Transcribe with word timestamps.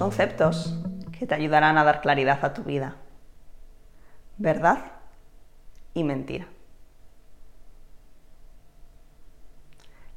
conceptos 0.00 0.74
que 1.12 1.26
te 1.26 1.34
ayudarán 1.34 1.76
a 1.76 1.84
dar 1.84 2.00
claridad 2.00 2.42
a 2.42 2.54
tu 2.54 2.62
vida. 2.62 2.96
Verdad 4.38 4.92
y 5.92 6.04
mentira. 6.04 6.46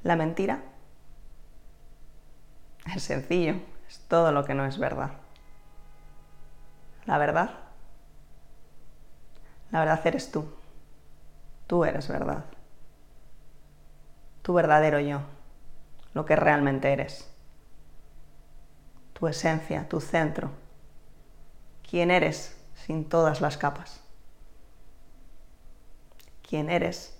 La 0.01 0.15
mentira 0.15 0.63
es 2.95 3.03
sencillo, 3.03 3.55
es 3.89 3.99
todo 4.07 4.31
lo 4.31 4.45
que 4.45 4.53
no 4.53 4.65
es 4.65 4.77
verdad. 4.77 5.11
La 7.05 7.17
verdad, 7.17 7.49
la 9.69 9.79
verdad 9.79 10.07
eres 10.07 10.31
tú. 10.31 10.49
Tú 11.67 11.83
eres 11.83 12.07
verdad. 12.07 12.45
Tu 14.43 14.53
verdadero 14.53 15.01
yo, 15.01 15.23
lo 16.13 16.25
que 16.25 16.37
realmente 16.37 16.93
eres. 16.93 17.32
Tu 19.23 19.29
esencia, 19.29 19.87
tu 19.87 20.01
centro. 20.01 20.51
Quién 21.89 22.11
eres 22.11 22.61
sin 22.75 23.07
todas 23.07 23.39
las 23.39 23.55
capas. 23.55 24.03
Quién 26.45 26.69
eres 26.69 27.17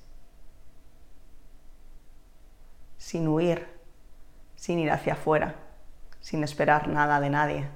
sin 2.98 3.30
huir, 3.30 3.70
sin 4.58 4.80
ir 4.80 4.92
hacia 4.92 5.14
afuera, 5.14 5.56
sin 6.20 6.44
esperar 6.44 6.90
nada 6.90 7.22
de 7.22 7.30
nadie, 7.30 7.70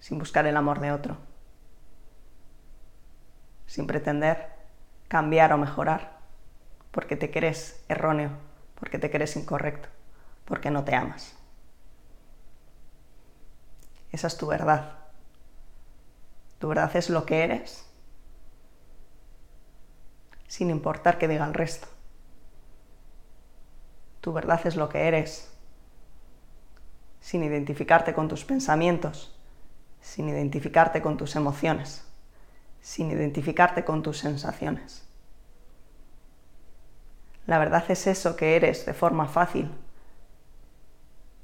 sin 0.00 0.18
buscar 0.18 0.44
el 0.48 0.56
amor 0.56 0.80
de 0.80 0.90
otro, 0.90 1.16
sin 3.66 3.86
pretender 3.86 4.48
cambiar 5.06 5.52
o 5.52 5.58
mejorar, 5.58 6.18
porque 6.90 7.14
te 7.14 7.30
crees 7.30 7.84
erróneo, 7.86 8.32
porque 8.74 8.98
te 8.98 9.12
crees 9.12 9.36
incorrecto, 9.36 9.88
porque 10.44 10.72
no 10.72 10.82
te 10.82 10.96
amas. 10.96 11.37
Esa 14.12 14.26
es 14.26 14.36
tu 14.36 14.46
verdad. 14.46 14.98
Tu 16.58 16.68
verdad 16.68 16.94
es 16.96 17.08
lo 17.08 17.24
que 17.24 17.44
eres, 17.44 17.86
sin 20.48 20.70
importar 20.70 21.18
qué 21.18 21.28
diga 21.28 21.46
el 21.46 21.54
resto. 21.54 21.86
Tu 24.20 24.32
verdad 24.32 24.60
es 24.64 24.74
lo 24.74 24.88
que 24.88 25.06
eres, 25.06 25.52
sin 27.20 27.44
identificarte 27.44 28.14
con 28.14 28.28
tus 28.28 28.44
pensamientos, 28.44 29.38
sin 30.00 30.28
identificarte 30.28 31.00
con 31.00 31.16
tus 31.16 31.36
emociones, 31.36 32.04
sin 32.80 33.10
identificarte 33.10 33.84
con 33.84 34.02
tus 34.02 34.18
sensaciones. 34.18 35.04
La 37.46 37.58
verdad 37.58 37.84
es 37.88 38.06
eso 38.06 38.36
que 38.36 38.56
eres 38.56 38.84
de 38.84 38.94
forma 38.94 39.26
fácil, 39.26 39.70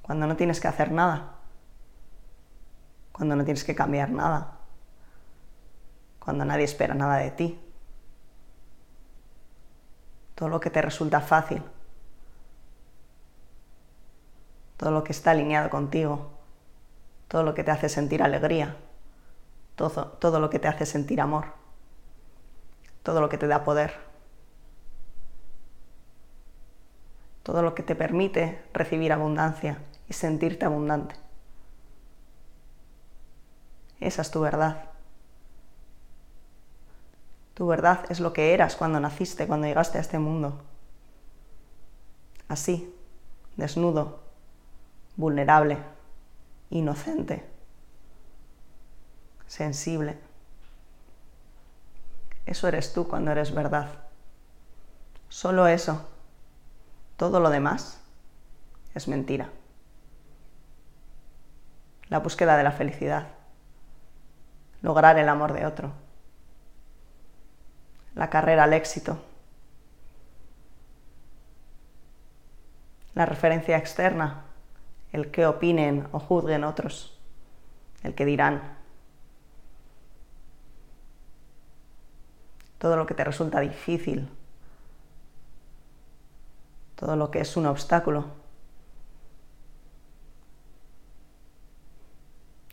cuando 0.03 0.27
no 0.27 0.37
tienes 0.37 0.61
que 0.61 0.69
hacer 0.69 0.91
nada, 0.93 1.39
cuando 3.15 3.37
no 3.37 3.45
tienes 3.45 3.63
que 3.63 3.77
cambiar 3.77 4.11
nada, 4.11 4.59
cuando 6.19 6.45
nadie 6.45 6.65
espera 6.65 6.95
nada 6.95 7.19
de 7.19 7.31
ti. 7.31 7.61
Todo 10.35 10.49
lo 10.49 10.59
que 10.59 10.69
te 10.69 10.83
resulta 10.83 11.21
fácil, 11.21 11.63
todo 14.77 14.91
lo 14.91 15.05
que 15.05 15.13
está 15.13 15.31
alineado 15.31 15.71
contigo, 15.71 16.33
todo 17.29 17.45
lo 17.45 17.55
que 17.55 17.63
te 17.63 17.71
hace 17.71 17.89
sentir 17.89 18.21
alegría, 18.21 18.77
todo, 19.77 20.09
todo 20.19 20.41
lo 20.41 20.51
que 20.51 20.59
te 20.59 20.67
hace 20.67 20.85
sentir 20.85 21.21
amor, 21.21 21.53
todo 23.05 23.21
lo 23.21 23.29
que 23.29 23.39
te 23.39 23.47
da 23.47 23.63
poder, 23.63 23.95
todo 27.45 27.63
lo 27.63 27.77
que 27.77 27.85
te 27.85 27.95
permite 27.95 28.65
recibir 28.73 29.13
abundancia 29.13 29.79
y 30.09 30.15
sentirte 30.15 30.65
abundante. 30.65 31.24
Esa 34.05 34.21
es 34.21 34.31
tu 34.31 34.41
verdad. 34.41 34.85
Tu 37.55 37.67
verdad 37.67 38.05
es 38.11 38.21
lo 38.21 38.35
que 38.35 38.53
eras 38.53 38.77
cuando 38.77 39.01
naciste, 39.01 39.47
cuando 39.47 39.67
llegaste 39.67 39.97
a 39.97 40.03
este 40.03 40.19
mundo. 40.19 40.61
Así, 42.47 42.95
desnudo, 43.57 44.21
vulnerable, 45.17 45.79
inocente, 46.69 47.49
sensible. 49.47 50.19
Eso 52.45 52.69
eres 52.69 52.93
tú 52.93 53.09
cuando 53.09 53.31
eres 53.31 53.55
verdad. 53.55 53.89
Solo 55.31 55.67
eso. 55.67 56.07
Todo 57.17 57.41
lo 57.41 57.49
demás 57.49 58.01
es 58.95 59.09
mentira. 59.09 59.49
La 62.11 62.19
búsqueda 62.19 62.59
de 62.59 62.65
la 62.65 62.73
felicidad. 62.73 63.29
Lograr 64.85 65.19
el 65.19 65.31
amor 65.31 65.55
de 65.55 65.65
otro. 65.65 65.93
La 68.15 68.29
carrera 68.29 68.65
al 68.65 68.75
éxito. 68.75 69.19
La 73.15 73.25
referencia 73.25 73.79
externa 73.79 74.45
el 75.15 75.31
que 75.31 75.47
opinen 75.47 76.07
o 76.13 76.19
juzguen 76.19 76.65
otros, 76.65 77.17
el 78.03 78.15
que 78.15 78.27
dirán. 78.27 78.77
Todo 82.79 82.97
lo 82.97 83.07
que 83.07 83.15
te 83.15 83.25
resulta 83.25 83.61
difícil, 83.61 84.29
todo 86.97 87.17
lo 87.17 87.31
que 87.31 87.41
es 87.41 87.57
un 87.57 87.65
obstáculo, 87.67 88.27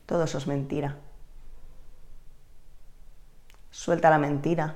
todo 0.07 0.23
eso 0.23 0.39
es 0.39 0.47
mentira. 0.47 0.97
Suelta 3.81 4.11
la 4.11 4.19
mentira 4.19 4.75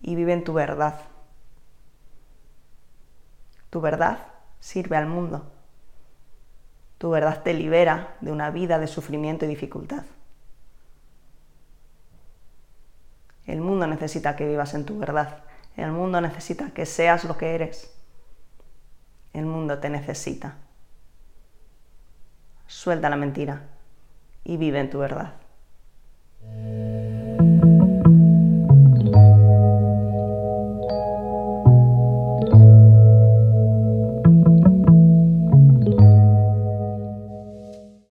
y 0.00 0.14
vive 0.14 0.32
en 0.32 0.44
tu 0.44 0.54
verdad. 0.54 0.98
Tu 3.68 3.82
verdad 3.82 4.28
sirve 4.60 4.96
al 4.96 5.04
mundo. 5.04 5.44
Tu 6.96 7.10
verdad 7.10 7.42
te 7.42 7.52
libera 7.52 8.16
de 8.22 8.32
una 8.32 8.50
vida 8.50 8.78
de 8.78 8.86
sufrimiento 8.86 9.44
y 9.44 9.48
dificultad. 9.48 10.06
El 13.44 13.60
mundo 13.60 13.86
necesita 13.88 14.36
que 14.36 14.48
vivas 14.48 14.72
en 14.72 14.86
tu 14.86 14.98
verdad. 14.98 15.44
El 15.76 15.92
mundo 15.92 16.22
necesita 16.22 16.70
que 16.70 16.86
seas 16.86 17.24
lo 17.24 17.36
que 17.36 17.54
eres. 17.54 17.94
El 19.34 19.44
mundo 19.44 19.80
te 19.80 19.90
necesita. 19.90 20.56
Suelta 22.66 23.10
la 23.10 23.16
mentira 23.16 23.68
y 24.44 24.56
vive 24.56 24.80
en 24.80 24.88
tu 24.88 25.00
verdad. 25.00 25.43